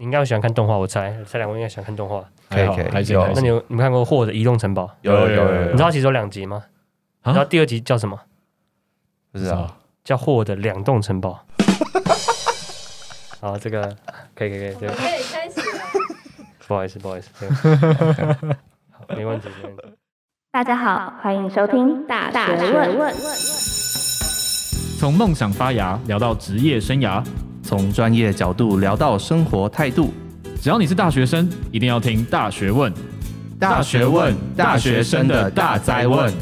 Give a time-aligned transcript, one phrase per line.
[0.00, 2.24] 你应该会喜欢看动画，我猜，猜两位应该喜欢看动画。
[2.48, 3.18] 可以可以，还行。
[3.34, 4.84] 那你有你们看过《霍尔的移动城堡》？
[5.02, 5.64] 有有有。
[5.64, 6.64] 你知道其实有两集吗？
[7.24, 8.16] 你知道第二集叫什么？
[9.32, 9.76] 不知道。
[10.04, 11.44] 叫《霍尔的两栋城堡》。
[13.42, 13.96] 好，这个
[14.36, 14.88] 可以可以可以。
[14.88, 15.82] 可以开始了。
[16.68, 17.30] 不好意思不好意思。
[18.92, 19.82] 好，没问题没问题。
[20.52, 23.12] 大家好，欢迎收听大学问。
[25.00, 27.20] 从梦想发芽聊到职业生涯，
[27.68, 30.10] 从专业角度聊到生活态度。
[30.58, 32.90] 只要你是大学生，一定要听大学问。
[33.60, 36.32] 大学问，大学生的大哉问。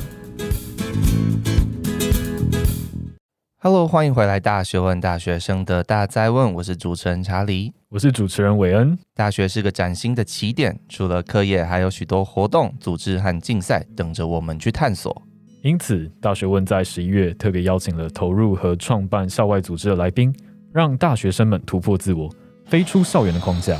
[3.59, 4.39] Hello，欢迎回来！
[4.39, 6.55] 大学问，大学生的大哉问。
[6.55, 8.97] 我是主持人查理，我是主持人韦恩。
[9.13, 15.21] 大学是个崭新的起点，除了课业，还有许多活动、组织和竞赛等着我们去探索。
[15.65, 20.33] 因此，大学问在十一月特别邀请了投入和创办校外组织的来宾，
[20.77, 22.31] 让大学生们突破自我，
[22.67, 23.79] 飞出校园的框架。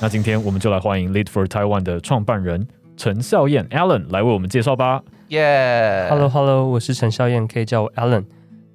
[0.00, 2.64] 那今天我们就来欢迎 Lead for Taiwan 的创办人
[2.96, 5.02] 陈孝燕 Alan 来为我们介绍吧。
[5.30, 8.24] 耶！Hello Hello，我是陈孝燕，可以叫我 Alan。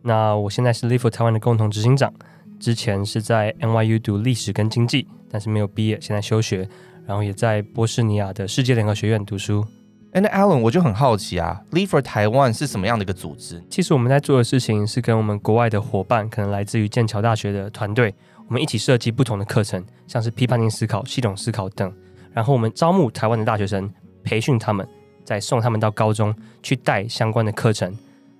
[0.01, 2.13] 那我现在是 Lead for Taiwan 的共同执行长，
[2.59, 6.67] 之前是在 NYU 读历史跟经济，但是没有毕业，现在休学，
[7.07, 9.65] 然后也在波士尼亚的世界联合学院读书。
[10.13, 13.59] 哎，那 Alan，我就很好奇啊，Lead for Taiwan 是什么样的一个组织？
[13.67, 18.13] 其实我们在做的事情是跟我们国外的伙伴，可能来自于剑桥大学的团队。
[18.47, 21.91] 我们一起设计不同的课程，像是批判性思考、系统思考等。
[22.31, 23.91] 然后我们招募台湾的大学生，
[24.23, 24.87] 培训他们，
[25.25, 27.91] 再送他们到高中去带相关的课程。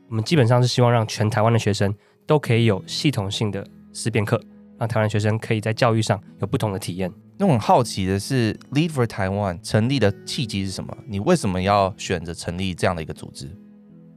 [0.10, 1.92] 我们基本上是希望让全台湾的学生
[2.28, 4.40] 都可以有系统性的思辨课，
[4.80, 7.12] 让台湾学生可以在教育上有不同的体验。
[7.38, 10.96] 那我很好奇的是，Lead for Taiwan 成立的契机是什么？
[11.08, 13.50] 你为什么要选择成立这样的一个组织？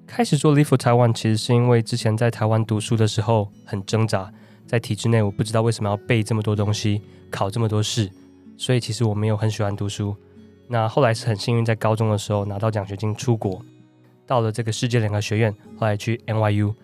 [0.07, 4.33] 开始做 Lead for Taiwan 其实是因为之前在台湾读书的时候很挣扎。
[4.67, 8.11] 在体制内，我不知道为什么要背这么多东西，考这么多试，
[8.57, 10.17] 所以其实我没有很喜欢读书。
[10.67, 13.65] 那后来是很幸运，在高中的时候拿到奖学金出国，
[14.27, 16.75] 到了这个世界联合学院，后来去 NYU，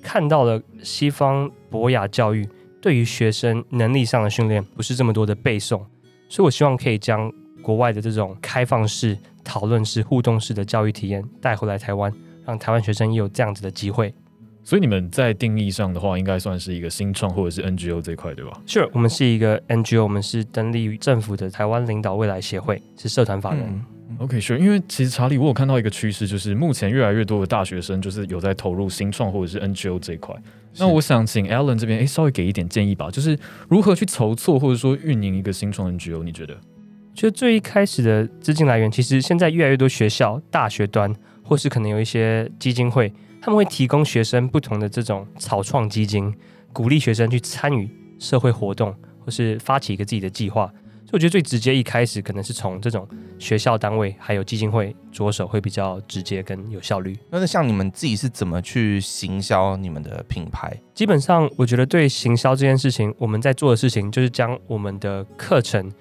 [0.00, 2.48] 看到了西方博雅教育
[2.82, 5.80] 对于学生能力上的训练不是这么多的背诵，
[6.28, 7.32] 所以我希望可以将
[7.62, 12.12] 国外的这种开放式、讨论式、互动式的教育体验带回来台湾，
[12.44, 14.12] 让台湾学生也有这样子的机会。
[14.64, 18.60] 所以你们在定义上的话，应该算是一个新创或者是 NGO 这一块，对吧？
[18.66, 23.64] 是，Sure, 我们是一个 NGO，我们是登立于政府的台湾领导未来协会，是社团法人。
[23.64, 23.84] 嗯、
[24.22, 30.34] OK，是、sure，因为其实查理，我有看到一个趋势，就是目前越来越多的大学生就是有在投入新创或者是 NGO 这一块。
[30.78, 33.36] 那我想请 Alan 这边，哎，稍微给一点建议吧，就是
[33.68, 36.22] 如何去筹措或者说运营一个新创 NGO？
[36.22, 36.56] 你觉得？
[37.12, 43.12] 就最一开始的资金来源，其实现在越来越多学校、大学端，或是可能有一些基金会。
[43.40, 46.32] 他们会提供学生不同的这种草创基金，
[46.72, 47.90] 鼓励学生去参与
[48.20, 50.72] 社会活动，或是发起一个自己的计划。
[51.12, 53.06] 所以我觉得最直接一开始可能是从这种
[53.38, 57.14] 学校单位还有基金会着手，会比较直接跟有效率。
[57.28, 60.74] 那像你们自己是怎么去行销你们的品牌？
[60.94, 65.92] 基本上，我觉得对行销这件事情，我们在做的事情就是将我们的课程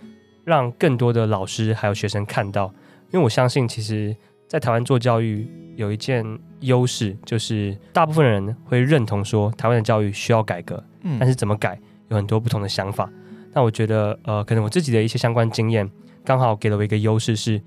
[0.45, 2.73] 让更多的老师还有学生看到，
[3.11, 4.15] 因为我相信其实。
[4.47, 5.47] 在台湾做教育
[5.77, 6.25] 有一件
[6.59, 11.79] 优势，就是大部分人会认同说台湾的教育需要改革，嗯，但是怎么改
[12.09, 13.09] 有很多不同的想法。
[13.53, 15.89] 那我觉得，呃，可能我自己的一些相关经验，
[16.23, 17.61] 刚好给了我一个优势，是，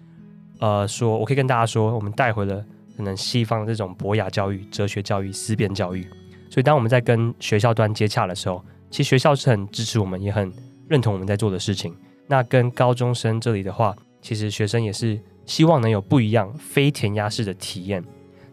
[0.60, 2.64] 呃，说我可以跟大家说，我们带回了
[2.96, 6.06] 可能西方的这种博雅教育、哲学教育、思辨教育。
[6.50, 10.52] 所以当我们在跟学校端接洽的时候，其实学校是很支持我们，也很
[10.88, 11.94] 认同我们在做的事情。
[12.26, 15.20] 那跟高中生这里的话，其实学生也是。
[15.46, 18.02] 希望能有不一样、非填鸭式的体验。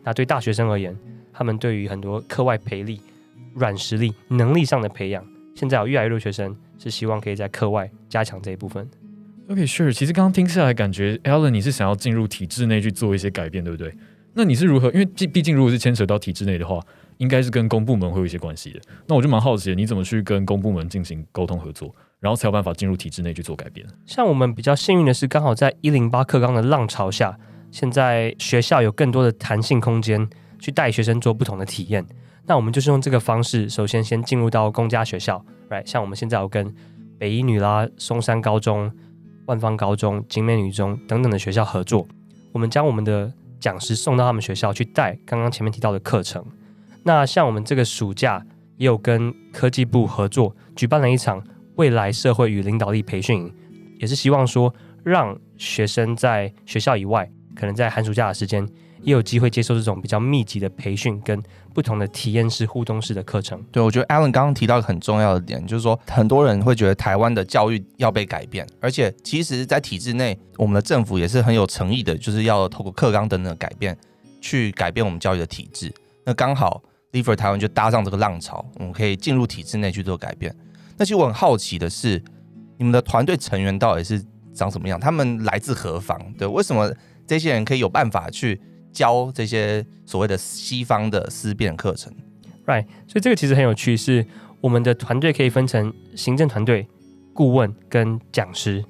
[0.03, 0.93] 那对大学生而言，
[1.31, 2.99] 他们对于很多课外培力、
[3.53, 5.25] 软实力、能力上的培养，
[5.55, 8.87] 现在有越来越多学生是希望可以在课外加强这一部分。
[9.49, 9.91] OK，Sure。
[9.91, 13.93] 其实刚刚听下来，感觉 Alan 你是想要进入体制内去做一些改变，对不对？
[14.33, 14.89] 那你是如何？
[14.91, 16.79] 因为毕毕竟，如果是牵扯到体制内的话，
[17.17, 18.79] 应该是跟公部门会有一些关系的。
[19.07, 21.93] 那我就蛮好奇的，你怎么去跟公部门进行沟通合作？
[22.21, 23.85] 然后才有办法进入体制内去做改变。
[24.05, 27.37] 像我们比较幸运的是，刚好在一零八课纲的浪潮下，
[27.71, 32.05] 现在学校有更多的弹性空间去带学生做不同的体验。
[32.51, 35.85] 那我们就是用这个方式，首先先进入到公家学校，right？
[35.85, 36.69] 像我们现在有跟
[37.17, 38.91] 北一女啦、松山高中、
[39.45, 42.05] 万芳高中、景美女中等等的学校合作，
[42.51, 46.43] 我们将我们的讲师送到他们学校去带刚刚前面提到的课程。
[47.03, 48.45] 那像我们这个暑假
[48.75, 51.41] 也有跟科技部合作，举办了一场。
[51.77, 53.55] 未来社会与领导力培训营，
[53.97, 54.75] 也是希望说，
[55.05, 58.67] 让学生在学校以外，可能在寒暑假的时间，
[59.03, 61.39] 也有机会接受这种比较密集的培训跟
[61.75, 63.63] 不同的体验式、互动式的课程。
[63.71, 73.95] 对，我觉得 Alan 刚刚提到很重要的点，就是说很多人会觉得台湾的教育要被改变，而且其实，在体制内，我们的政府也是很有诚意的，就是要透过课纲等等的改变，
[74.41, 75.93] 去改变我们教育的体制。
[76.25, 76.81] 那刚好
[77.11, 80.51] Lever 台湾就搭上这个浪潮，我们可以进入体制内去做改变。
[80.97, 82.19] 那其实我很好奇的是，
[82.79, 84.19] 你们的团队成员到底是
[84.51, 84.99] 长什么样？
[84.99, 86.19] 他们来自何方？
[86.37, 86.93] 对，为什么
[87.31, 88.59] 这些人可以有办法去
[88.91, 92.13] 教这些所谓的西方的思辨课程
[92.65, 94.25] ？Right，所以这个其实很有趣，是
[94.59, 96.85] 我们的团队可以分成行政团队、
[97.33, 98.83] 顾问跟讲师。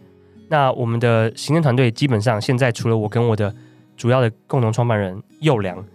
[0.50, 3.56] 那我们的行政团队基本上现在除了我跟我的
[3.96, 5.86] 主要的共同创办人佑良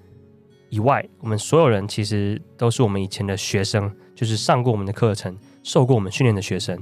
[0.70, 6.80] 以外，我们所有人其实都是我们以前的学生，就是上过我们的课程、受过我们训练的学生。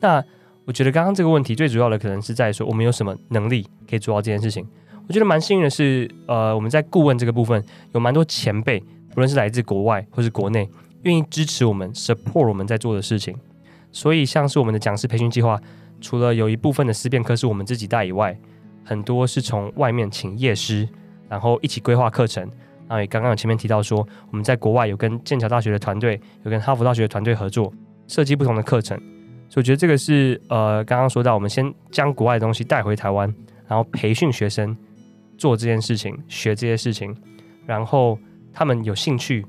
[0.00, 0.20] 那
[0.64, 4.66] 我觉得刚刚这个问题最主要的可能是在说，我们有什么能力可以做到这件事情。
[5.06, 7.62] 我觉得蛮幸运的是，呃，我们在顾问这个部分
[7.92, 10.68] 有蛮多前辈，无论是来自国外或是国内，
[11.02, 13.36] 愿意支持我们、support 我们在做的事情。
[13.92, 15.60] 所以像是我们的讲师培训计划，
[16.00, 18.36] 除了有一部分的思辨课是我们自己带以外，
[18.82, 20.88] 很多是从外面请业师，
[21.28, 22.42] 然后一起规划课程。
[22.86, 27.72] 然后也刚刚有前面提到说，我们在国外有跟剑桥大学的团队，有跟哈佛大学的团队合作，
[28.08, 28.96] 设计不同的课程。
[29.48, 33.32] 所以我觉得这个是呃，刚刚说到，我们先将国外的东西带回台湾，
[33.66, 34.76] 然后培训学生
[35.36, 37.16] 做这件事情，学这些事情，
[37.66, 38.18] 然后
[38.52, 39.44] 他们有兴趣，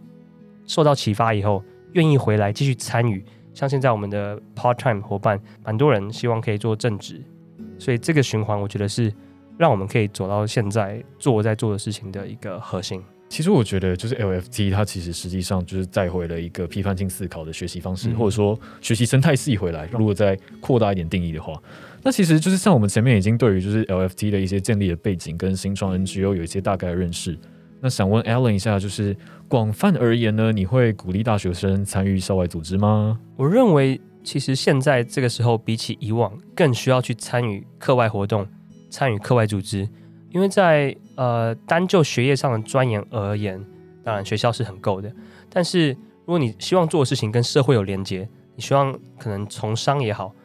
[0.66, 3.24] 受到启发以后，愿意回来继续参与。
[3.54, 7.24] 像现在我们的 part time 伙伴，蛮多人希望可以做正职，
[7.80, 9.14] 所以这个循环，我觉得是
[9.58, 13.02] 让我们可以走到现在做在做的事情的一个核心。
[13.28, 19.90] 其实我觉得，就是 LFT 它其实实际上就是带回了一个批判性思考的学习方式，嗯、或者说学习生态系回来。
[19.92, 21.60] 如果再扩大一点定义的话，
[22.04, 27.38] 那其实就是像我们前面已经对于就是 LFT 的一些建立的背景跟新创 NGO 有一些大概的认识。
[27.82, 29.16] 那想问 Alan 一下，就是
[29.48, 33.20] 广泛而言呢，你会鼓励大学生参与校外组织吗？
[33.36, 38.48] 我认为，其实现在这个时候比起以往，更需要去参与课外活动，
[38.90, 39.88] 参与课外组织。
[40.36, 43.58] 因为在呃单就学业上的钻研而言，
[44.04, 45.10] 当然学校是很够的。
[45.50, 50.36] 但是如果你希望做的事情跟社会有连接，你希望可能从商也好，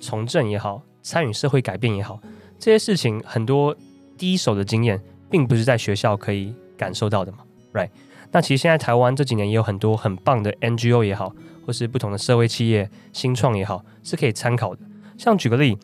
[0.00, 2.18] 从政也好，参与社会改变也好，
[2.58, 3.76] 这些事情很多
[4.16, 4.98] 第一手的经验，
[5.30, 7.40] 并不是在学校可以感受到的嘛
[7.74, 7.90] ，right？
[8.32, 11.30] 那其实现在台湾这几年也有很多很棒的 NGO 也好，
[11.66, 14.80] 或是不同的社会企业新创也好，是可以参考的。
[15.18, 15.76] 像举个例，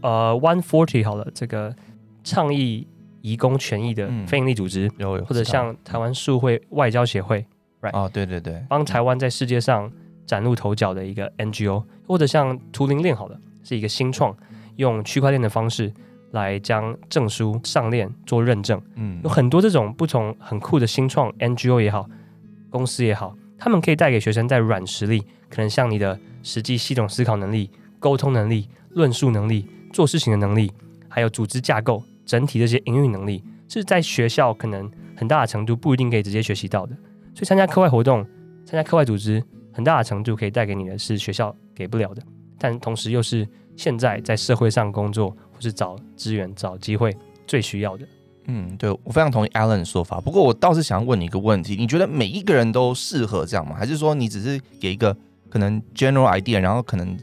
[0.00, 1.74] 呃，One Forty 好了，这个
[2.22, 2.86] 倡议。
[3.22, 7.44] 移工权益的非营利组织，嗯、或者像台湾数会外交协会
[7.80, 7.90] ，right？
[7.92, 9.90] 哦，对对对，帮台湾在世界上
[10.26, 14.36] 崭露头角的一个 NGO，或者像图灵链，好的，是一个新创，
[14.76, 15.92] 用区块链的方式
[16.30, 18.80] 来将证书上链做认证。
[18.94, 22.08] 嗯，有很多这种不同很酷的新创 NGO 也好，
[22.70, 30.72] 公司也好，他们可以带给学生在软实力，可能像你的实际系统思考能力、沟通能力、论述能力、做事情的能力，
[31.08, 32.02] 还有组织架构。
[32.30, 36.94] 整体这些营运能力是在学校可能很大的程度不一定可以直接学习到的，
[37.34, 38.24] 所以参加课外活动、
[38.64, 39.42] 参加课外组织，
[39.72, 42.22] 很大的程度可以带给你的是学校给不了的，
[42.56, 43.44] 但同时又是
[43.74, 47.12] 现在在社会上工作或是找资源、找机会
[47.48, 48.06] 最需要的。
[48.44, 50.20] 嗯，对，我非常同意 Alan 的说法。
[50.20, 53.74] 不过我倒是想问你一个问题：你觉得每一个人都适合这样吗？
[53.74, 55.16] 还是说你只是给一个
[55.48, 57.18] 可能 general idea，然后可能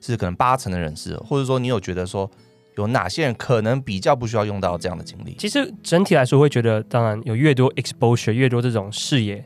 [0.00, 2.30] 是可能八成的人适合，或者说你有觉得说？
[2.76, 5.34] 有哪些人可能比较不需要用到这样的经历？
[5.38, 9.44] 其实整体来说，会觉得当然有越多 exposure，越多这种视野、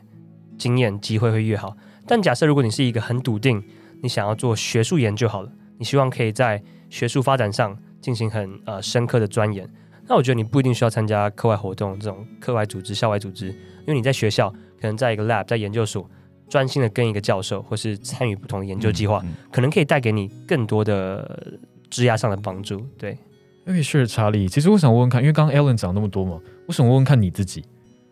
[0.57, 1.75] 经验、机会会越好。
[2.05, 3.61] 但假设如果你是一个很笃定，
[4.01, 9.69] 你想要做学术研究好了，你希望可以在学术发展上进行很呃深刻的钻研，
[10.07, 16.09] 那我觉得你不一定需要参加课外活动这种课外组织、校外组织，因为你在学校可能在一个 lab，在研究所
[16.47, 21.59] 专心的跟一个教授，或是参与不同的研究计划，嗯嗯、可能可以带给你更多的。
[21.89, 23.17] 枝桠上的帮助，对。
[23.67, 24.47] OK，是查理。
[24.47, 27.65] 其实我想问问看，因为刚刚 Alan 讲那么多嘛，我想问问看你自己，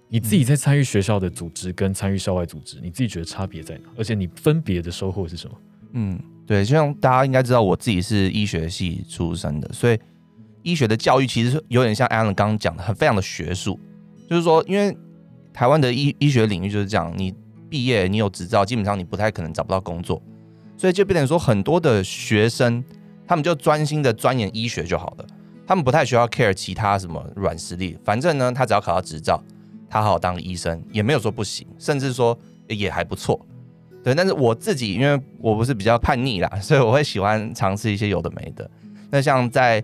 [0.09, 3.83] 你自己在参与学校的组织跟参与校外组织，你自己觉得差别在哪？
[3.97, 5.55] 而且你分别的收获是什么？
[5.93, 9.97] 嗯，对，就像大家应该知道，我自己是医学系出身的，所以
[10.61, 13.79] 医学的教育其实有点像 Alan 刚刚讲的，很非常的学术。
[14.29, 14.97] 就是说，因为
[15.53, 17.33] 台湾的医医学领域就是这样，你
[17.69, 20.21] 毕业你有执照，基本上你不太可能找不到工作，
[20.75, 22.83] 所以就变成说很多的学生。
[23.27, 25.25] 他们就专心的钻研医学就好了，
[25.65, 29.41] 他们不太需要 care 其他什么软实力，反正呢，他只要考到执照，
[29.89, 33.39] 他好好当医生也没有说不行，甚至说也还不错。
[34.03, 38.69] 对，但是我自己因为我不是比较叛逆啦，所以我会喜欢尝试一些有的没的。
[39.09, 39.83] 那像在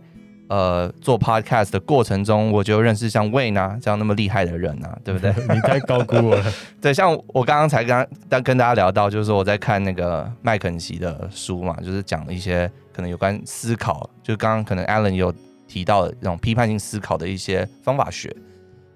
[0.51, 5.33] 呃做 podcast 的过程中，我就认识像 Wayne 啊这样那么厉害的人啊，对不对？
[5.55, 6.53] 你太高估我了。
[6.81, 15.33] 对，像我刚刚才刚刚跟大家聊到，就是说我在看那个麦肯锡的书嘛，就是讲一些可能有关思考，就刚刚可能 Alan 有
[15.69, 18.35] 提到的那种批判性思考的一些方法学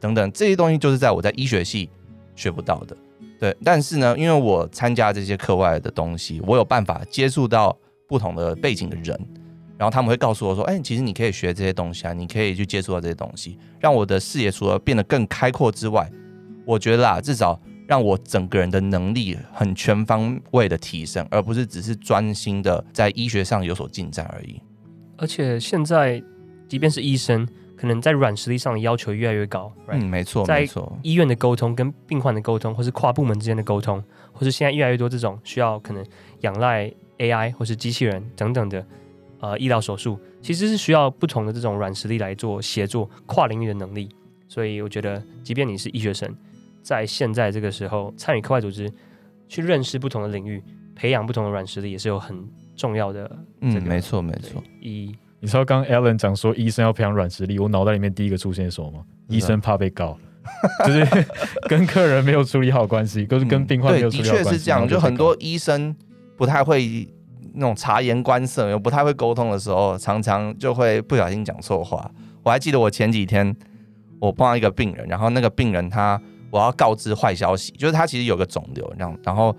[0.01, 1.89] 等等这些东西，就是在我在医学系
[2.35, 2.97] 学不到的。
[3.39, 7.73] 对，但是呢，因为我参加这些课外的东西，我有办法接触到
[8.09, 9.17] 不同的背景的人，
[9.77, 16.09] 然后他们会告诉我说：“哎，其实你可以学这些东西啊，你可以去接触到这些东西，让我的视野除了变得更开阔之外，
[16.65, 24.61] 我觉得啊，至少让我整个人的能力很全方位的提升，而不是只是专心的在医学上有所进展而已。
[25.17, 26.23] 而且现在，
[26.67, 27.47] 即便是医生。
[27.77, 29.71] 可能在软实力上的要求越来越高。
[29.85, 30.01] Right?
[30.01, 30.97] 嗯，没错，在没错。
[31.03, 34.01] 医院的沟通、跟病患的沟通，或是跨部门之间的沟通，
[34.31, 36.03] 或是现在越来越多这种需要可能
[36.39, 38.83] 仰赖 AI 或是机器人等等的
[39.45, 44.09] 呃医疗手术，其实是需要不同的这种软实力来做协作、跨领域的能力。
[44.47, 46.33] 所以我觉得，即便你是医学生，
[46.81, 48.91] 在现在这个时候参与课外组织，
[49.47, 50.63] 去认识不同的领域，
[50.95, 53.23] 培养不同的软实力，也是有很重要的、
[53.61, 53.79] 这个。
[53.79, 54.63] 嗯，没错，没错。
[54.81, 59.03] 一你知道刚刚 Alan 讲说医生要培养软实力，我脑袋里面第一个出现什么吗？
[59.27, 60.17] 医生怕被告，
[60.85, 61.05] 就是
[61.67, 64.49] 跟客人没有处理好关系，都是跟病患没有处理好关系。
[64.49, 64.87] 对，的确是这样。
[64.87, 65.95] 就很多医生
[66.37, 67.07] 不太会
[67.55, 72.09] 那种察言观色，又不太会沟通的时候，常常就会不小心讲错话。
[72.43, 73.55] 我还记得我前几天
[74.19, 76.21] 我碰到一个病人，然后那个病人他
[76.51, 79.55] 我要告知坏消息，就是他其实有个肿瘤，这样，然后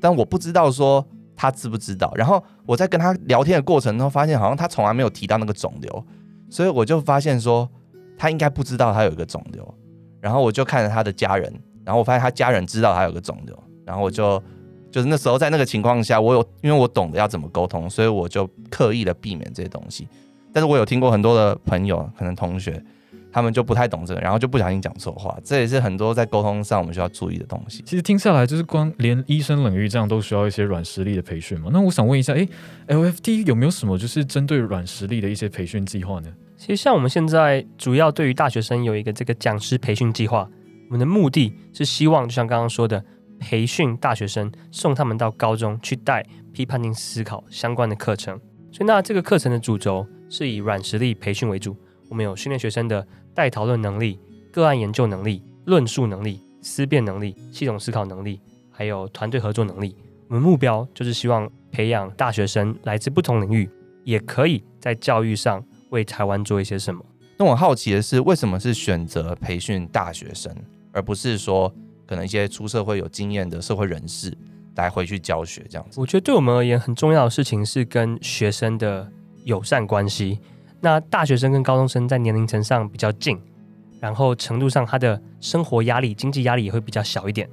[0.00, 1.06] 但我不知道说。
[1.40, 2.12] 他知不知道？
[2.16, 6.04] 然后我在跟他聊天的过程中，发现好像他从来没有提到那个肿瘤，
[6.50, 7.70] 所以我就发现说
[8.18, 9.72] 他应该不知道他有一个肿瘤。
[10.20, 11.44] 然后我就看着他的家人，
[11.84, 13.56] 然后我发现他家人知道他有个肿瘤。
[13.86, 14.42] 然后我就
[14.90, 20.08] 就是那时候在那个情况下，我有因为我懂得要怎么沟通，所以我就刻意的避免这些东西。
[20.52, 22.82] 但是我有听过很多的朋友，可能同学。
[23.30, 27.82] 他们就不太懂这个，然后就不小心讲错话，这也是很多在沟通上我们需要注意的东西。
[27.84, 31.68] 其实听下来，就是光连医生领域这样都需要一些软实力的培训嘛。
[31.70, 32.48] 那我想问一下，诶
[32.88, 36.32] ，LFT 有没有什么就是针对软实力的一些培训计划呢？
[36.56, 40.48] 其实像我们现在主要对于大学生有一个这个讲师培训计划，
[40.86, 43.04] 我们的目的是希望就像刚刚说的，
[43.38, 48.38] 培训大学生，送他们到高中去带批判性思考相关的课程。
[48.70, 51.76] 所以那这个课程的主轴是以软实力培训为主。
[52.08, 54.18] 我们有训练学生的带讨论能力、
[54.52, 58.40] 个案研究能力、论述能力、思辨能力、系统思考能力，
[58.70, 59.94] 还有团队合作能力。
[60.28, 63.68] 我们目标就是希望培养大学生来自不同领域，
[64.04, 67.04] 也可以在教育上为台湾做一些什么。
[67.38, 70.54] 那我好奇的是，为什么是选择培训大学生，
[70.92, 71.72] 而不是说
[72.08, 74.34] 可能一些出社会有经验的社会人士
[74.76, 76.00] 来回去教学这样子？
[76.00, 79.06] 我觉得对我们而言很重要的事情是跟学生的
[79.44, 80.40] 友善关系。
[80.80, 83.38] 那大学生跟高中生在年龄层上比较近，
[84.00, 87.48] 然后程度上他的生活压力、经济压力也会比较小一点，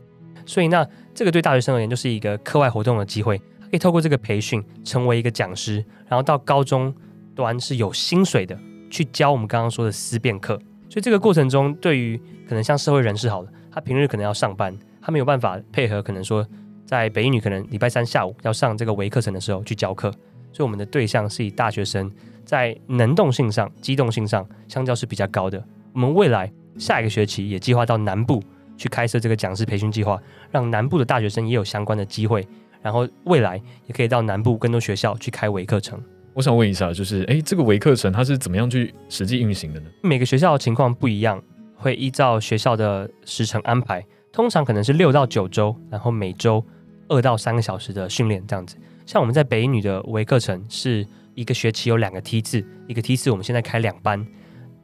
[0.45, 6.93] 所以那这个对大学生而言就是一个课外活动的机会，可以透过这个培训成为一个讲师，然后到高中
[7.33, 8.57] 端是有薪水的
[8.91, 10.55] 去教我们刚刚说的思辨课。
[10.87, 12.15] 所以这个过程中，对于
[12.47, 16.47] 可能像社会人士好了，他平日可能要上班，他没有办法配合，可能说
[16.85, 20.09] 在北一女可能礼拜三下午要上这个微课程的时候去教课，
[20.53, 22.09] 所以我们的对象是以大学生。
[22.45, 25.61] 在能动性上、机动性上，相较是比较高的。
[25.93, 28.41] 我们未来下一个学期也计划到南部
[28.77, 32.47] 去开设这个讲师培训计划，让南部的大学生也有相关的机会。
[32.83, 35.99] 然后未来也可以到南部更多学校去开微课程。
[36.33, 39.87] 我想问一下，就是诶，这个微课程它是怎么样去实际运行的呢？
[40.03, 41.43] 每个学校的情况不一样，
[41.75, 46.63] 会依照学校的时程安排，通常可能是六到九周，然后每周
[47.07, 48.75] 二到三个小时的训练这样子。
[49.05, 51.05] 像我们在北一女的微课程是。
[51.35, 54.25] 一个学期有两个梯次，一个梯次我们现在开两班，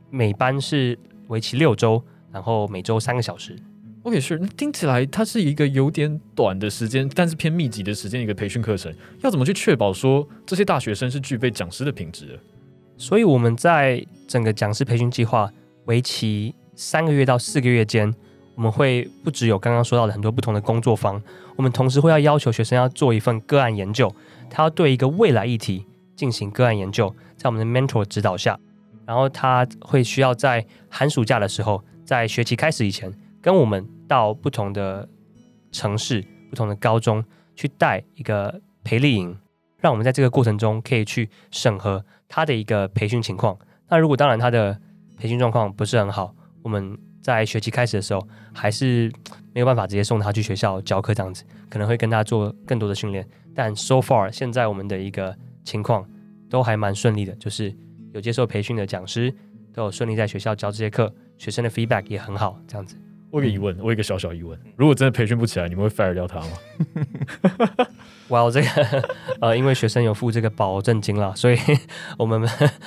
[0.09, 3.57] 每班是为期六周，然后每周三个小时。
[4.03, 12.33] OK，是，那听起来它是一个有点短的时间，但是偏密集的时间一个培训课程，要怎么去确保说这些大学生是具备讲师的品质的？
[12.97, 15.49] 所以我们在整个讲师培训计划
[15.85, 18.11] 为期三个月到四个月间，
[18.55, 21.21] 我们会不只有刚刚说到的很多不同的工作坊，
[21.55, 24.11] 我们同时会要要求学生要做一份个案研究，
[24.49, 25.85] 他要对一个未来议题。
[26.15, 28.59] 进行个案研究，在我们的 mentor 指导下，
[29.07, 33.11] 然后他会需要在寒暑假的时候，在学期开始以前，
[33.41, 35.07] 跟我们到不同的
[35.71, 37.23] 城市、不同的高中
[37.55, 39.35] 去带一个培力营，
[39.79, 43.57] 让我们在这个过程中可以去审核他的一个培训情况。
[43.89, 44.79] 那如果当然他的
[45.17, 49.11] 培训状况不是很好，我们在学期开始的时候还是
[49.53, 53.27] 没有办法直接送他去学校教课，这样子可能会跟他做更多的训练。
[53.53, 56.07] 但 so far 现在我们的一个情况
[56.49, 57.73] 都还蛮顺利的，就是
[58.13, 59.33] 有接受培训的讲师
[59.73, 62.95] 都有顺利在学校教这些课，学生的 feedback 也很好，这样子。
[63.29, 67.87] 我有个疑问，我有一个小小疑问，如果真的培训不起来，你们会 fire 掉他吗？
[68.29, 68.67] 哇，这个
[69.39, 71.57] 呃，因为学生有付这个保证金了，所以
[72.17, 72.45] 我们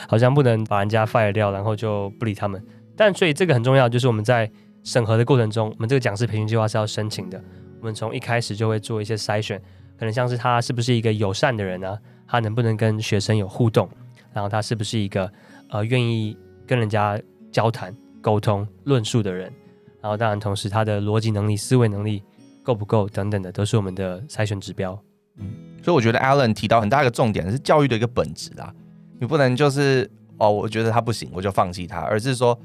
[0.08, 2.62] 好像不能把人家 fire 掉，然后就不理他们。
[2.96, 4.50] 但所以这个很重要，就是我们在
[4.82, 7.42] 审核的过程中，我们这个讲师培训计划是要申请的。
[7.80, 9.60] 我们从一开始就会做一些筛选，
[9.98, 11.98] 可能像是他是不是一个友善的人呢？
[12.26, 13.88] 他能不能跟学生有互动？
[14.32, 15.30] 然后他是不是一个
[15.70, 16.36] 呃愿意
[16.66, 17.20] 跟人家
[17.52, 19.52] 交谈、沟通、论述的人？
[20.00, 22.22] 然后，当然，同时他的逻辑能力、思维能力
[22.62, 24.98] 够不够等等的，都是我们的筛选指标。
[25.38, 25.50] 嗯，
[25.82, 28.70] 所以我觉得 Alan 提到很大一个重点是教育的一个本质啦。
[29.18, 32.58] 你不能就是哦，我觉得他不行，我就放弃他，而是说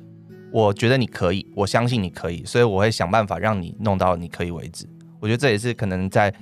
[0.52, 4.86] 我觉得你可以，我相信你可以，所以我会想办法让你弄到你可以为止。
[5.20, 6.34] 我觉得这也是可能在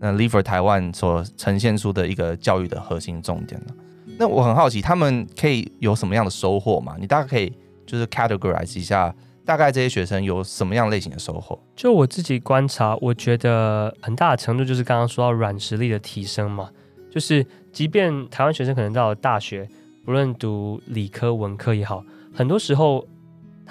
[0.00, 3.74] 嗯 Lead for 台湾所呈现出的一个教育的核心重点了。
[4.18, 6.96] 那我很好奇，他们可以有什么样的收获吗？
[6.98, 7.52] 你大概可以
[7.86, 9.14] 就是 categorize 一下。
[9.44, 11.58] 大概这些学生有什么样类型的收获？
[11.74, 16.70] 就我自己观察，我觉得很大的程度就是刚刚说到软实力的提升嘛。
[17.10, 19.68] 就是即便台湾学生可能到了大学，
[20.04, 23.04] 不论读理科、文科也好，很多时候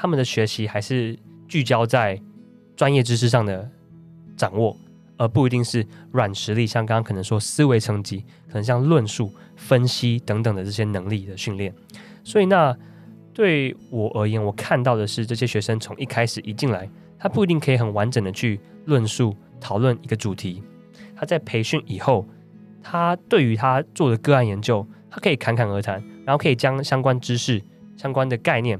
[0.02, 1.16] 他们的学习还是
[1.48, 2.20] 聚焦在
[2.76, 3.70] 专业知识上的
[4.36, 4.76] 掌握，
[5.16, 6.66] 而不一定是软实力。
[6.66, 11.72] 像刚刚可能说思维层级，可能像论述、分析等等的这些能力的训练。
[12.24, 12.76] 所以那。
[13.34, 20.62] 对我而言，我看到的是这些学生从一开始一进来，他不一定可以很完整的去论述讨论一个主题。
[21.16, 22.28] 他在培训以后，
[22.84, 27.64] 他对于他做的个案研究，他可以侃侃而谈，然后可以将相关知识、
[27.96, 28.78] 相关的概念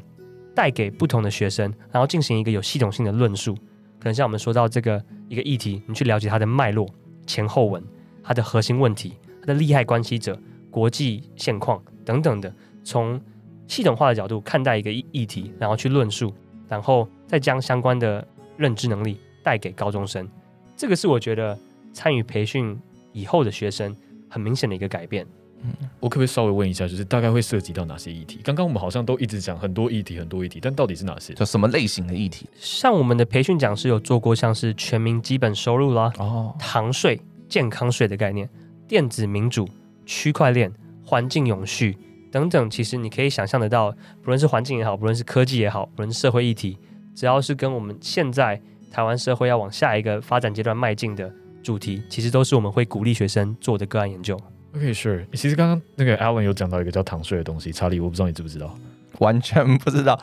[0.56, 3.56] 带给不同的学生，然后进行一个有系统性的论述。
[4.00, 6.88] 可能像我们说到这个一个议题，你去了解它的脉络、
[7.28, 7.84] 前后文、
[8.24, 10.40] 它的核心问题、它的利害关系者、
[10.70, 12.54] 国际现况等等的，
[12.84, 13.22] 从
[13.68, 16.34] 系统化的角度看待一个议题，然后去论述，
[16.68, 18.28] 然后再将相关的
[18.58, 20.28] 认知能力带给高中生。
[20.76, 21.58] 这个是我觉得
[21.94, 22.78] 参与培训
[23.14, 23.96] 以后的学生
[24.28, 25.28] 很明显的一个改变。
[25.64, 28.40] 嗯，我可不可以稍微问一下，就是大概会涉及到哪些议题？
[28.44, 31.34] 刚刚我们好像都一直讲很多议题，很多议题，但到底是哪些？
[31.34, 32.48] 就什么类型的议题？
[32.56, 38.50] 像我们的培训讲师有做过，像是全民基本收入啦，哦，糖税、健康税的概念，
[38.88, 39.68] 电子民主、
[40.06, 40.72] 区块链、
[41.04, 41.98] 环境永续。
[42.32, 46.78] 等等，其实你可以想象得到，不论是环境也好，不论是科技也好，不论是社会议题，
[47.14, 51.30] 只要是跟我们现在台湾社会要往下一个发展阶段迈进的
[51.62, 54.40] 主题，其实都是我们会鼓励学生做的个案研究。
[54.76, 55.26] OK，sure。
[55.34, 58.78] 其实刚刚那个 Alan 有讲到一个叫糖税的东西，查理，我不知道你知不知道？
[59.20, 60.20] 完全不知道。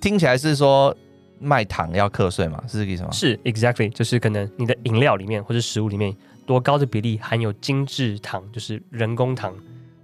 [0.00, 0.96] 听起来是说
[1.40, 2.62] 卖糖要课税嘛？
[2.68, 3.10] 是这个意思吗？
[3.10, 6.14] 是，exactly，就是可能你的饮料里面或者食物里面
[6.46, 9.54] 多高的比例含有精制糖，就是人工糖。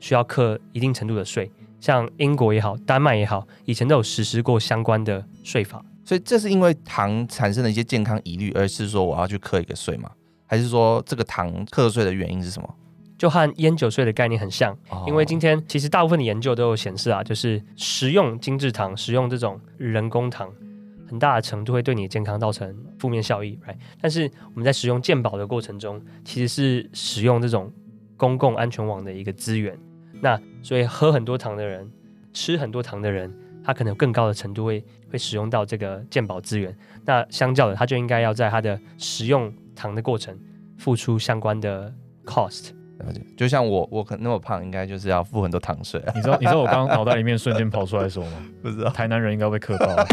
[0.01, 5.83] 需要课一定程度的税，像英国也好，丹麦也好，以前都有实施过相关的税法。
[6.05, 10.11] 所以这是因为糖产生了一些健康疑虑，而是说我要去课一个税吗？
[10.47, 12.75] 还是说这个糖课税的原因是什么？
[13.25, 20.53] 就和烟酒税的概念很像，哦、因为今天其实大部分的研究都有显示啊，就是食用精制糖、食用这种人工糖，
[21.09, 23.77] 很大的程度会对你的健康造成负面效益，right？
[23.99, 27.73] 但是我们在使用健保的过程中，其实是使用这种
[28.19, 29.75] 公共安全网的一个资源。
[30.21, 31.91] 那所以喝很多糖的人，
[32.35, 33.35] 吃很多糖的人，
[33.65, 36.77] 他可能有更高的程度会会使用到这个健保资源。
[37.07, 40.39] 那相较的，他就应该要在他的使用糖的过程
[40.77, 41.91] 付出相关的
[42.27, 42.73] cost。
[43.05, 46.01] 了解，就像我，我可能那么胖，应该就是要付很多糖税。
[46.15, 48.37] 你知道，你知道我刚刚脑袋里面瞬间跑出来什么吗？
[48.63, 48.91] 不知道。
[48.91, 50.07] 台南人应该被课到了。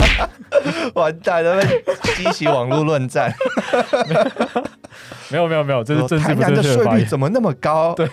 [0.95, 1.83] 完蛋了，被
[2.15, 3.33] 激起网络论战。
[5.31, 7.93] 没有没有没有，这是政治不正确的税率怎么那么高？
[7.95, 8.07] 对。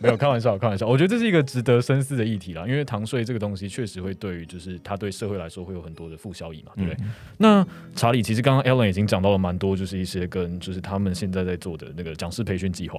[0.00, 0.86] 没有开玩笑，开玩笑。
[0.86, 6.96] 我觉得这是一个值得深思的议题啦，因为糖税这个东西确实会对于，就是它对社会来说会有很多的负效益嘛，对不对？
[7.04, 12.98] 嗯、那查理其实刚刚 Alan 已经讲到了蛮多，就是一些跟就是他们现在在做的那个讲师培训计划。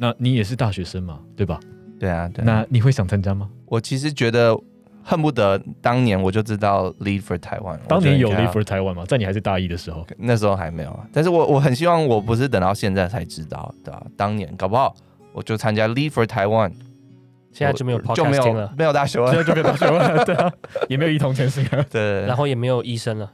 [0.00, 1.58] 那你也是大学生嘛，对吧？
[1.98, 2.44] 对啊，对啊。
[2.46, 3.50] 那你会想参加吗？
[3.66, 4.56] 我其实觉得
[5.02, 7.78] 恨不得当年我就知道 Leave for Taiwan。
[7.88, 9.04] 当年有 Leave for Taiwan 吗？
[9.06, 10.06] 在你还是大一的时候？
[10.16, 14.06] 那时候还没有啊，但是我我很希望我不是等到现在才知道的，对吧？
[14.16, 14.94] 当年搞不好。
[15.34, 16.72] 我就参加 Leave for Taiwan，
[17.52, 20.50] 现在就没有就没有了，没有大学了，现在就没有大学了，对啊，
[20.88, 23.30] 也没有一同前行了，对，然后也没有医生了，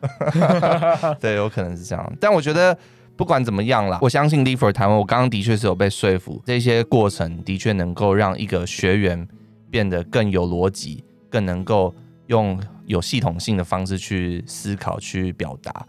[1.18, 2.12] 对，有可能是这样。
[2.20, 2.76] 但我觉得
[3.16, 9.26] 不管怎么样啦，我相信 Lead for Taiwan，我刚刚的确是有被说服，这些过程的确能够让一个学员
[9.70, 11.94] 变得更有逻辑，更能够
[12.26, 15.86] 用有系统性的方式去思考、去表达。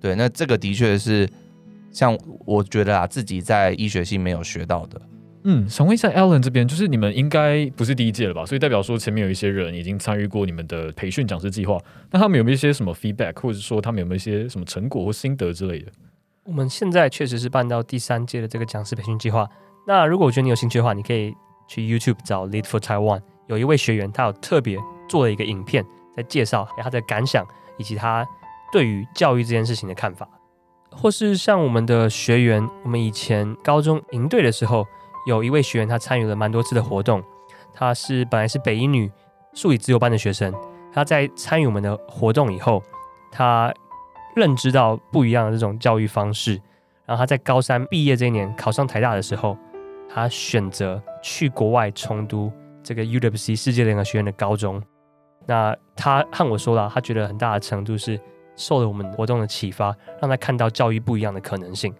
[0.00, 1.28] 对，那这个的确是
[1.90, 5.00] 像我觉得啊，自己在医学系没有学到的。
[5.44, 8.44] 嗯，想问一下 Alan 这边，就是你们应该不是第一届了吧？
[8.44, 15.92] 所以代表说前面有一些人已经参与过你们的培训讲师计划，那他们有没有一些什么 feedback，或者说他们有没有一些什么成果或心得之类的？
[16.46, 19.48] 我们现在确实是办到第三届的这个讲师培训计划。
[19.86, 21.34] 那如果我觉得你有兴趣的话，你可以
[21.66, 24.78] 去 YouTube 找 Lead for Taiwan，有一位学员他有特别
[25.08, 27.44] 做了一个影片，在介绍他的感想
[27.78, 28.26] 以及他
[28.72, 30.28] 对于教育这件事情的看法。
[30.90, 34.86] 或是像我们的学员，我们以前高中营队的时候。
[35.26, 37.20] 有一位学员，他参与了蛮多次的活动。
[37.74, 39.10] 他是本来是北一女
[39.54, 40.54] 数理自由班的学生，
[40.92, 42.80] 他在参与我们的活动以后，
[43.32, 43.74] 他
[44.36, 46.60] 认知到不一样的这种教育方式。
[47.04, 49.56] 然后他在高三毕业这一年考上台大的时候，
[50.08, 54.80] 他选择去国外重读这个 UWC 世界联合学院的高中。
[55.46, 58.20] 那他和我说了，他觉得很大的程度是
[58.54, 61.92] 受了我们活动的启发，让他看到教育不一样的可能性。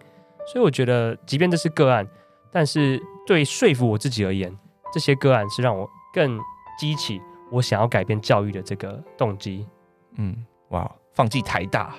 [0.45, 2.07] 所以我觉得，即便这是个案，
[2.51, 3.01] 但是。
[3.27, 4.57] 对说服我自己而言，
[4.93, 6.39] 这些个案是让我更
[6.79, 7.21] 激起
[7.51, 9.67] 我想要改变教育的这个动机。
[10.15, 11.93] 嗯，哇，放弃台大，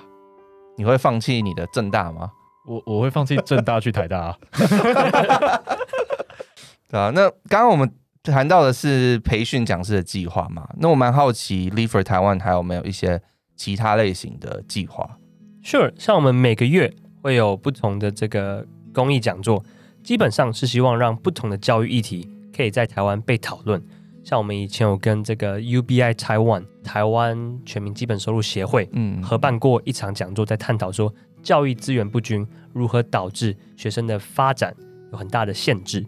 [0.79, 2.31] 你会放弃你的正大吗？
[2.67, 4.39] 我我会放弃正大去台大啊。
[6.89, 7.91] 对啊，那刚刚我们
[8.23, 10.69] 谈到的是培训讲师的计划嘛？
[10.79, 13.21] 那我蛮好奇，Lead for Taiwan 还有没有一些
[13.57, 15.19] 其他类型的计划
[15.65, 18.65] ？Sure，像我们每个月会有不同的这个
[18.95, 19.65] 公益讲座。
[20.05, 23.83] 基本上是希望让不同的教育议题可以在台湾被讨论。
[24.29, 31.11] 像我们以前有跟这个 UBI Taiwan 台湾全民基本收入协会，嗯，合办过一场讲座，在探讨说
[31.43, 34.77] 教育资源不均如何导致学生的发展
[35.13, 36.05] 有很大的限制。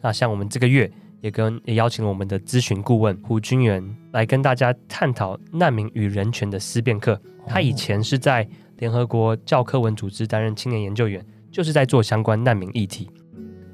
[0.00, 0.88] 那像我们这个月
[1.20, 7.20] 也跟也邀请了我们的咨询顾问胡君元来跟大家探讨难民与人权的思辨课。
[7.48, 13.10] 他以前是在联合国教科文组织担任青年研究员，就是在做相关难民议题。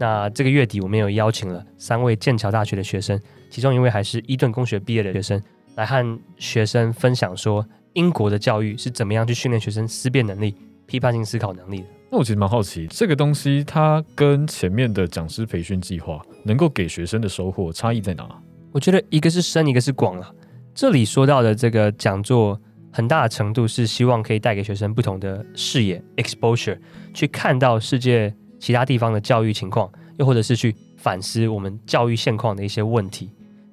[0.03, 3.17] 那这个月底，我们有邀请了三位剑桥大学的学生，
[3.49, 5.41] 其中一位还是伊顿公学毕业的学生，
[5.77, 11.87] 来和学生分享说，英国的教育是怎么样去训练学生思辨能力、批判性思考能力的。
[12.11, 18.29] 那我其实蛮好奇，这个东西它跟前面的讲师培训计划能够给学生的收获差异在哪？
[18.73, 20.29] 我觉得一个是深，一个是广啊。
[20.75, 22.61] 这里说到的这个讲座，
[22.91, 26.77] 很大的程度是希望可以带给学生不同的视野 （exposure），
[27.15, 28.35] 去看到世界。
[28.62, 33.29] 其他地方的教育情况，又或者是去反思我们教育现况的一些问题。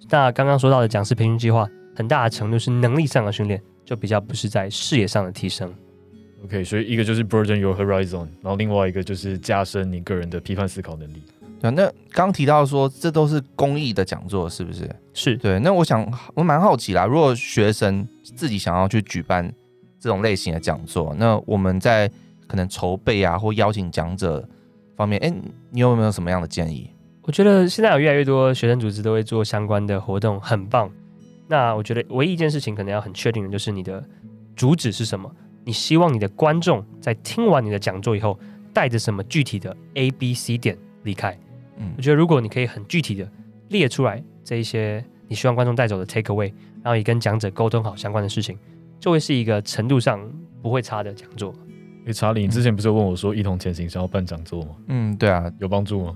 [0.10, 5.71] 那刚刚说到的讲师培训计划，很大的程度是能力上的训练，就比较不是在视野上的提升。
[6.43, 11.21] OK，所以一个就是 broaden your horizon，然后另外一个就是加深你个人的批判思考能力。
[11.62, 14.89] 对，那刚提到说这都是公益的讲座，是不是？
[15.13, 15.60] 是对。
[15.60, 19.54] 那我想我蛮好奇啦，如果学生自己想要去举办
[19.99, 22.10] 这种类型的讲座，那我们在
[22.47, 24.43] 可能筹备啊，或邀请讲者。
[25.00, 25.34] 方面，哎，
[25.72, 26.92] 你有没有什么样的建议？
[27.22, 30.92] 我觉得现在有越来越多学生组织都会做相关的活动，很棒。
[31.48, 34.04] 那我觉得唯一一件事情可能要很确定的就是你的
[34.58, 35.34] 主旨是什么？
[35.64, 38.38] 你希望你的观众在听完你的讲座以后，
[38.74, 41.38] 带着什么具体的 A、B、C 点离开？
[41.78, 43.26] 嗯，我觉得如果你可以很具体的
[43.70, 46.52] 列出来这一些你希望观众带走的 take away，
[46.84, 48.58] 然后也跟讲者沟通好相关的事情，
[49.00, 50.20] 就会是一个程度上
[50.62, 51.56] 不会差的讲座。
[52.06, 54.70] 哎，查理，你之前不是有问我说“一同前行”想要办讲座吗？
[54.88, 56.16] 嗯，对啊，有帮助吗？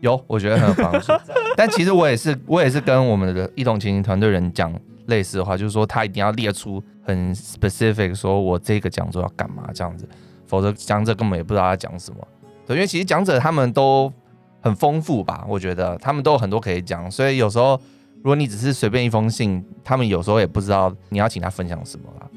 [0.00, 1.12] 有，我觉得很有帮助。
[1.56, 4.72] 但其实我也是，我也是跟我们的“一同前行”团队人讲
[5.06, 10.08] 类似的话，就是说他一定要列出很 specific，说我这个讲座要干嘛这样子，
[10.46, 12.18] 否则讲者根本也不知道他讲什么。
[12.66, 14.12] 对，因为其实讲者他们都
[14.60, 17.80] 很丰富吧，我觉得他们都有很多可以讲，所以有时候
[18.16, 22.28] 如果你只是随便一封信，他们有时候也不知道你要请他分享什么啦。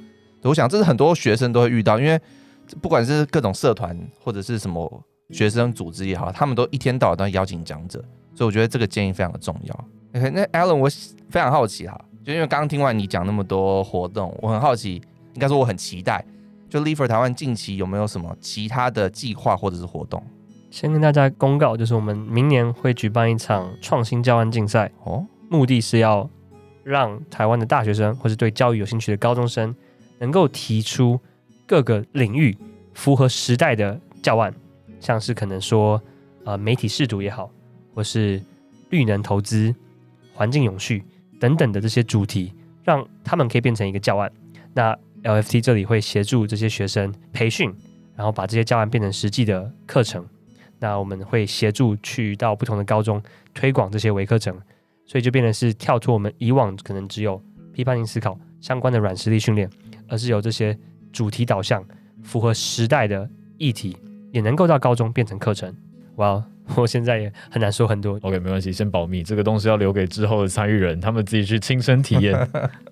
[0.44, 2.20] 我想这是很多学生都会遇到，因为。
[2.82, 8.04] 不管是各种社团或者是什么学生组织也好，他们都一天到晚都要邀请讲者，
[8.36, 9.86] 所以我觉得这个建议非常的重要。
[10.14, 10.90] OK，那 Alan，我
[11.30, 15.02] 非常好奇哈，就因为刚刚听完你讲那么多活动，我很好奇，
[15.34, 16.24] 应该说我很期待，
[16.70, 20.22] 就 Lead for Taiwan 近期有没有什么其他的计划或者是活动？
[20.70, 26.30] 先跟大家公告，就是我们明年会举办一场创新教案竞赛，哦，目的是要
[26.84, 29.74] 让台湾的大学生或是对教育有兴趣的高中生
[30.20, 31.20] 能够提出。
[31.72, 32.54] 各个领域
[32.94, 34.54] 符合时代的教案，
[35.00, 36.04] 像是可能说，
[36.44, 37.50] 呃，媒体识读也好，
[37.94, 38.42] 或是
[38.90, 39.74] 绿能投资、
[40.34, 41.02] 环境永续
[41.40, 42.52] 等等的这些主题，
[42.84, 44.30] 让他们可以变成一个教案。
[44.74, 47.74] 那 LFT 这里会协助这些学生培训，
[48.18, 50.28] 然后把这些教案变成实际的课程。
[50.78, 54.54] 那我们会协助去到不同的高中推广这些微课程，
[55.06, 59.70] 所以就变成是跳出我们以往可能只有批判性思考相关的软实力训练，
[60.10, 60.78] 而是有这些。
[61.12, 61.84] 主题导向、
[62.24, 63.98] 符合时代的议题，
[64.32, 65.76] 也能够到高中变成课程。
[66.16, 66.44] 哇、wow，
[66.76, 68.20] 我现在也很难说很多。
[68.22, 72.36] OK，没关系，先保密，这个东西要留给之后的参与人，他们自己去亲身体验。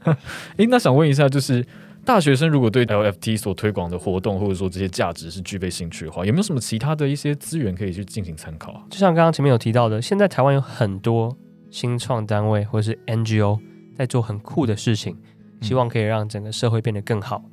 [0.58, 1.66] 诶，那想问一下，就是
[2.06, 8.84] 大学生如果对 LFT 所推广的活动，或者说这些价值是具备兴趣的话，有没有什么其他的一些资源可以去进行参考啊？
[8.90, 11.36] 就像刚刚前面有提到的，现在台湾有很多
[11.70, 13.60] 新创单位或者是 NGO
[13.96, 15.16] 在做很酷的事情，
[15.62, 17.44] 希望可以让整个社会变得更好。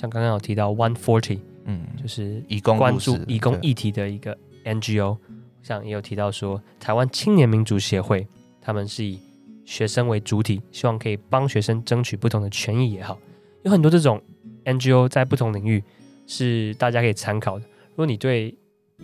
[0.00, 4.34] 像刚刚有提到 One Forty，嗯，就是以关注以工议题的一个
[4.64, 5.18] NGO。
[5.62, 8.26] 像也有提到说，台湾青年民主协会，
[8.62, 9.20] 他们是以
[9.66, 13.18] 学生为主体，希望可以帮学生争取不同的权益也好，
[13.62, 14.18] 有很多这种
[14.64, 15.84] NGO 在不同领域
[16.26, 17.66] 是大家可以参考的。
[17.90, 18.56] 如果你对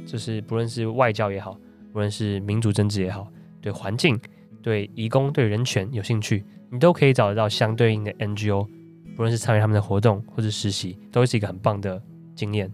[0.06, 1.58] 就是不论是外交也好，
[1.92, 3.30] 不论是民主政治也好，
[3.60, 4.18] 对环境、
[4.62, 8.66] 对移工、对人权有兴趣，你都可以找得到相对应的 NGO，
[9.16, 12.00] 不论是参与他们的活动或者实习，都会是一个很棒的
[12.34, 12.70] 经验。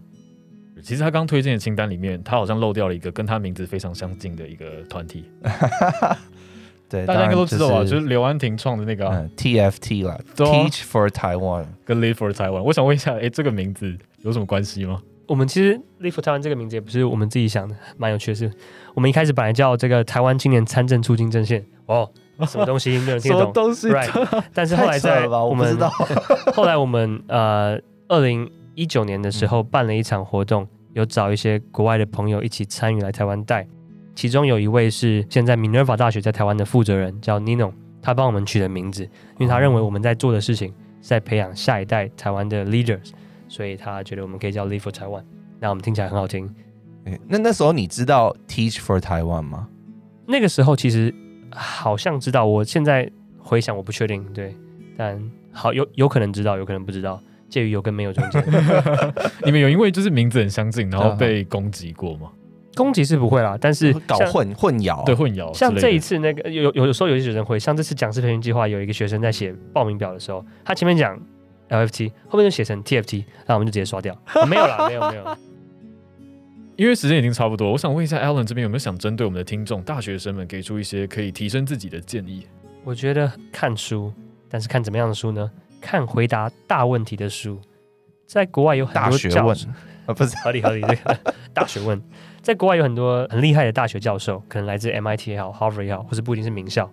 [0.83, 5.23] 其实他刚推荐的清单里面，他好像漏掉了一个跟他名字非常相近的一个团体。
[6.89, 7.83] 对，大家应该都知道吧？
[7.83, 12.61] 就是刘安婷创的那个、啊嗯、TFT 啦、啊、，Teach for Taiwan 跟 Live for Taiwan。
[12.61, 15.01] 我想问一下，哎，这个名字有什么关系吗？
[15.25, 18.51] 我们其实 Live for Taiwan 这个名字也不是我们自己想的，蛮有趣的是，
[18.93, 21.65] 我们一开始本来叫这个台湾青年参政促进阵线。
[21.85, 22.11] 哦，
[22.47, 23.51] 什么东西没有听懂？
[23.53, 24.09] 东西？Right。
[24.53, 25.77] 但是后来在我们
[26.53, 28.49] 后来我们呃二零。
[28.75, 33.67] 一九年的时候办了一场活动，有找一些国外的朋友一起参与来台湾带，
[34.15, 39.03] 其中有一位是现在 Minerva 大学在台湾的负责人，叫 Nino，他帮我们取的名字，
[39.37, 40.69] 因为他认为我们在做的事情
[41.03, 43.11] 是在培养下一代台湾的 leaders，
[43.47, 45.21] 所以他觉得我们可以叫 Live for Taiwan，
[45.59, 46.51] 那我们听起来很好听。
[47.27, 49.67] 那那时候你知道 Teach for Taiwan 吗？
[50.25, 51.13] 那个时候其实
[51.55, 54.55] 好像知道，我现在回想我不确定，对，
[54.97, 57.21] 但好有有可能知道，有可能不知道。
[57.49, 58.43] 介于有跟没有中间，
[59.45, 62.31] 你们有因为就是名字很相近，然后被攻击过吗？
[62.73, 65.53] 攻击是不会啦，但是 搞混混淆，对混淆。
[65.53, 71.15] 像这一次那个有有的时候有些学生会，像这次讲师培训计划，有一个学生在写报名表的时候，他前面讲
[71.69, 74.17] LFT，后面就写成 TFT，那我们就直接刷掉。
[74.25, 75.37] 啊、 没有啦，没有没有。
[76.75, 82.47] 因为时间已经差不多，我想问一下 Alan 这边有没有想针对我们的听众大学生们给出一些可以提升自己的建议？
[82.83, 84.11] 我觉得看书，
[84.49, 85.49] 但是看怎么样的书呢？
[85.79, 87.59] 看回答大问题的书，
[88.25, 89.69] 在国外有很多教授
[90.07, 91.19] 啊， 不是 合理合理这个
[91.53, 92.01] 大学问，
[92.41, 96.89] 在国外有很多很厉害的大学教授，可能来自 MIT 也好，Harvard 也好，或是不一定是名校，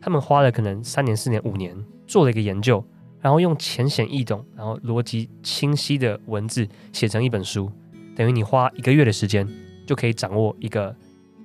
[0.00, 2.82] 他们花了可能三年、四年、五年做了一个研究，
[3.20, 7.70] 然后用浅显易懂，然后逻辑清晰的文字写成一本书，
[8.18, 9.48] 等于你花一个月的时间
[9.86, 10.92] 就可以掌握一个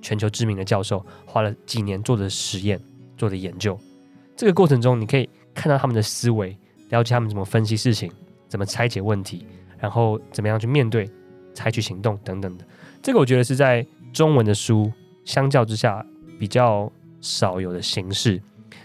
[0.02, 2.80] 全球知名的教授花了几年做的实验、
[3.16, 3.78] 做的研究。
[4.36, 6.58] 这个过程中，你可以看到他们的思维。
[6.90, 8.12] 了解他们怎么分析事情，
[8.46, 9.46] 怎么拆解问题，
[9.78, 11.10] 然后怎么样去面对、
[11.52, 12.64] 采取行动等等的。
[13.02, 14.92] 这个我觉得是在中文的书
[15.24, 16.04] 相较之下
[16.38, 18.40] 比较少有的形式。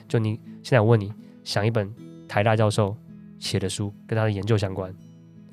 [0.08, 1.94] 就你现在我问你，想一本
[2.28, 2.96] 台大教授
[3.38, 4.92] 写的书跟他的研究相关，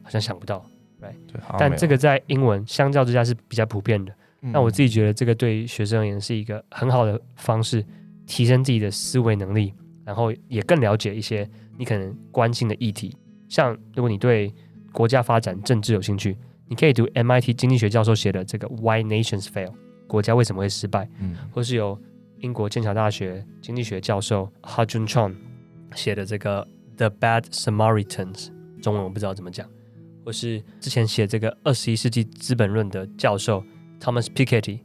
[0.03, 0.65] 好像想不到
[1.01, 1.15] ，right？
[1.27, 4.13] 对，但这个在英文相较之下是比较普遍的。
[4.41, 7.85] 那我自己觉得这个对学生而言是一个很好的方式，
[8.27, 11.49] 提升自己的思维能力，然后也更了解一些。
[11.79, 13.15] 你可能关心的议题，
[13.51, 14.51] 像如果你对
[14.93, 16.35] 国家发展政治有兴趣，
[16.69, 19.75] 你可以读 MIT 经济学教授写的这个 Why Nations Fail，
[20.07, 21.07] 国家为什么会失败？
[21.21, 22.01] 嗯，或是由
[22.39, 25.35] 英国剑桥大学经济学教授 Ha-Joon chong
[25.95, 28.49] 写的这个 The Bad Samaritans，
[28.81, 29.69] 中文我不知道怎么讲，
[30.27, 33.65] 或是之前写这个二十一世纪资本论的教授
[34.01, 34.81] Thomas Piketty。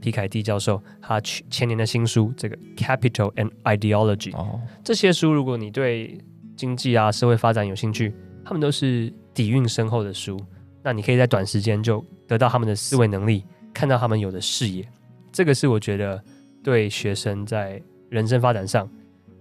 [0.00, 6.18] 皮凯蒂教授他去前年的新书《这个 Capital and Ideology》哦，这些书如果你对
[6.54, 10.38] 经济啊社会发展有兴趣，他们都是底蕴深厚的书。
[10.82, 14.86] 那你可以在短时间就得到他们的思维能力，看到他们有的视野。
[15.32, 16.22] 这个是我觉得
[16.62, 18.88] 对学生在人生发展上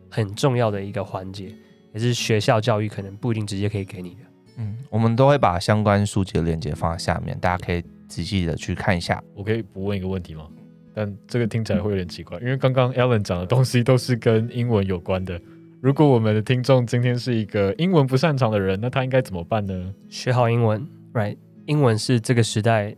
[0.10, 1.54] 很重要的一个环节，
[1.94, 4.22] 也是学校教育可能不一定直接可以给你的。
[4.58, 7.84] 嗯，我们都会把相关书籍的链接放在下面，大家可以。
[8.06, 10.48] 仔细的去看一下，我可以不问一个问题吗？
[10.94, 15.42] 但这个听起来会有点奇怪，因为刚刚 Alan 讲的东西都是跟英文有关的。
[15.82, 19.92] 如果我们的听众今天是一个英文不擅长的人，那他应该怎么办呢？
[20.10, 21.36] 学好英文，right？
[21.66, 22.96] 英文是这个时代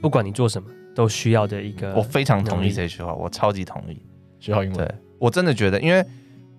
[0.00, 1.94] 不管你做什么都需要的一个。
[1.94, 4.02] 我非常同意这句话，我超级同意。
[4.40, 6.04] 学好英文，对，我真的觉得，因为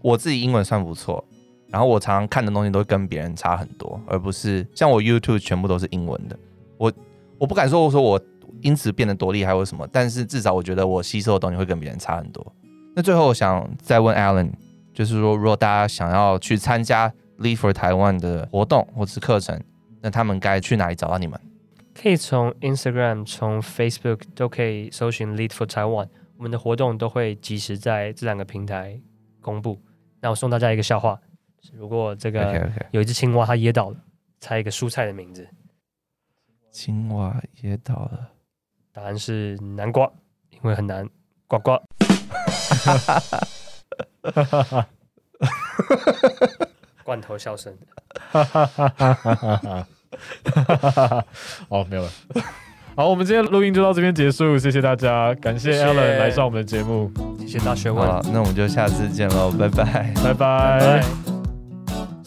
[0.01, 1.21] 我自己英文算不错，
[1.69, 6.37] 然后我常常看的东西都会跟别人差很多，而不是像我 YouTube 全部都是英文的，
[6.77, 6.91] 我。
[7.39, 8.21] 我不敢说我说我
[8.59, 12.45] 因此变得多厉害或什么，但是至少我觉得我吸收的东西会跟别人差很多。
[12.93, 14.51] 那最后我想再问 Alan，
[14.93, 19.57] 就是说如果大家想要去参加 Live for Taiwan 的活动或是课程，
[20.01, 21.39] 那他们该去哪里找到你们？
[21.95, 28.99] 可以从 Instagram、从 Facebook 都可以搜寻 Lead for Taiwan，我们的活动都会及时在这两个平台
[29.39, 29.79] 公布。
[30.19, 31.17] 那我送大家一个笑话：
[31.73, 33.97] 如果这个有一只青蛙它噎到了，
[34.39, 35.47] 猜一个蔬菜的名字。
[36.71, 38.29] 青蛙噎到了，
[38.93, 40.09] 答案是南瓜，
[40.51, 41.07] 因为很难
[41.47, 41.77] 呱呱。
[47.03, 47.75] 罐头笑声。
[51.67, 52.09] 好，没有了。
[52.95, 58.05] 好，我们今天录音就到这边结束，谢谢大家，感谢 Alan 来上我们的节目，谢谢大学问。
[58.05, 60.79] 好，那我们就下次见喽，拜拜，拜拜。
[60.79, 61.38] 拜拜。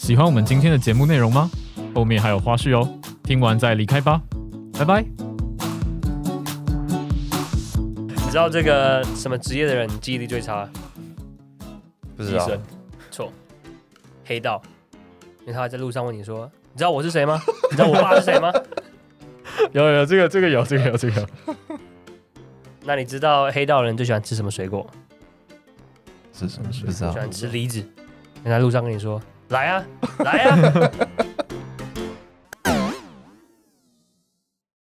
[0.03, 1.49] 喜欢我们今天的节目内容吗？
[1.95, 4.21] 后面还有花絮哦，听完再离开吧，
[4.77, 5.05] 拜拜。
[8.09, 10.69] 你知道这个什么职业的人记忆力最差？
[12.17, 12.51] 不知道。
[13.13, 13.33] 错，
[14.25, 14.61] 黑道，
[15.43, 17.41] 因为他在路上问你说：“你知道我是谁吗？
[17.71, 18.53] 你知道我爸是谁吗？”
[19.71, 21.29] 有有这个这个有这个有这个。
[22.83, 24.85] 那你知道黑道人最喜欢吃什么水果？
[26.33, 26.93] 是什么水果？
[26.93, 27.79] 喜欢吃梨子。
[28.43, 29.85] 人在路上跟你说：“来啊，
[30.25, 30.57] 来啊。”